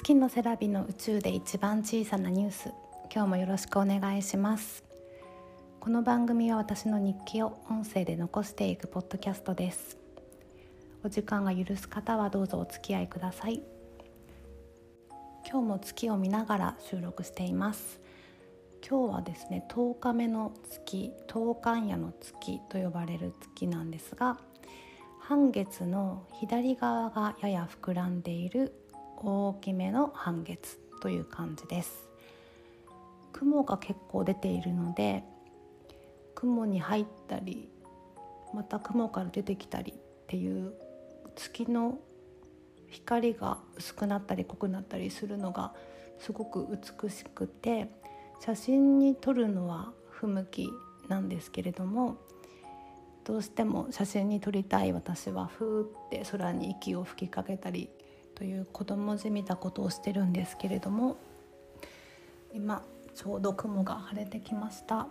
[0.00, 2.70] 月のセラビの宇宙で一番小さなニュース。
[3.12, 4.84] 今日もよろしくお願いします。
[5.80, 9.98] この番組は私の日記を音声で残していくポッドキャストです。
[11.02, 13.60] お時間が許す方はどうぞお付き合いください。
[15.44, 18.00] 今日も月を見ながら収録しています。
[18.88, 24.38] 今日はですね10日目の月10日夜の月と呼ばれる月なんですが
[25.18, 28.72] 半月の左側がやや膨らんでいる
[29.26, 32.08] 大きめの半月という感じです。
[33.32, 35.22] 雲が結構出ているので
[36.34, 37.68] 雲に入ったり
[38.54, 40.72] また雲から出てきたりっていう
[41.36, 41.98] 月の
[42.88, 45.72] 光が薄くなったり濃くなったりするのが
[46.18, 46.66] すごく
[47.02, 47.90] 美しくて
[48.40, 50.68] 写真に撮るのは不向き
[51.08, 52.16] なんですけれども
[53.24, 57.90] どうしても写真に撮りたい私はふーって空に息を吹きかけたり
[58.38, 61.16] という子供じみたことをしてるんですけれども
[62.54, 65.08] 今ちょうど雲が晴れてきました。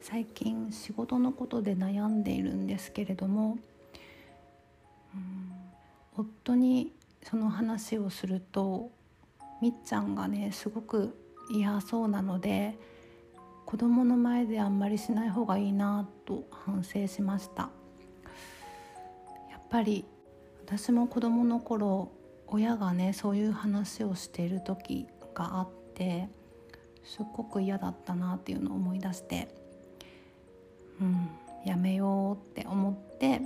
[0.00, 3.58] 最近仕事のことで悩んでいるんですけれども
[6.16, 8.90] 夫にその話をすると
[9.60, 11.16] みっちゃんがねすごく
[11.50, 12.76] 嫌そうなので
[13.64, 17.70] 子供の前であんまりしない方がいいなと反省しました。
[19.50, 20.04] やっぱり
[20.70, 22.12] 私も子供の頃
[22.46, 26.28] 親がねそういう話をしている時があって
[27.04, 29.48] すっごく嫌だったなっていうのを思い出して
[31.00, 31.30] うん
[31.64, 33.40] やめようって思って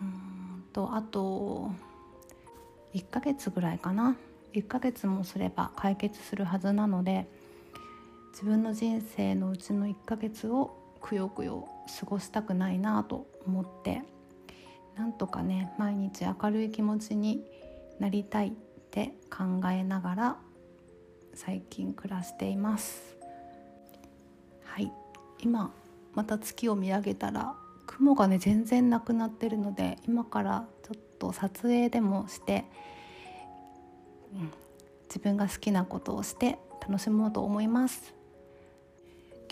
[0.00, 1.72] うんとあと
[2.94, 4.16] 1ヶ月ぐらいかな。
[4.52, 7.26] 1ヶ月もすれば解決するはずなので
[8.32, 11.68] 自分の人生のうちの1ヶ月をくよくよ
[11.98, 14.02] 過ごしたくないなと思って。
[14.96, 17.44] なんとかね毎日明るい気持ちに
[17.98, 18.50] なりたいっ
[18.90, 20.36] て考えながら
[21.34, 23.16] 最近暮らしています。
[24.64, 24.92] はい。
[25.40, 25.72] 今
[26.14, 27.54] また月を見上げたら
[27.86, 32.64] 雲がね全然なくなってるので今からちょっと撮影でもして、
[34.34, 34.52] うん、
[35.08, 38.14] 自分が好きなことをして楽しもうと思います。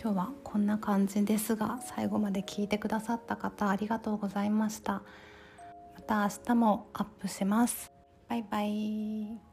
[0.02, 5.02] 今日はこんな感じですが最後まで聞いてくださった方ありがとうございました。
[6.10, 7.92] た明日もアップします。
[8.28, 9.49] バイバイ。